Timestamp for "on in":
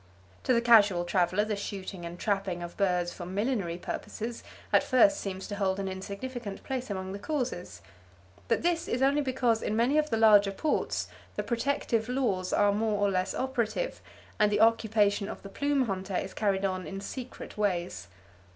16.65-16.99